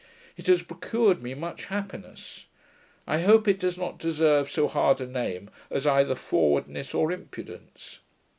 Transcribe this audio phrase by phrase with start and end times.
[0.35, 2.47] It has procured me much happiness.
[3.05, 7.99] I hope it does not deserve so hard a name as either forwardness or impudence.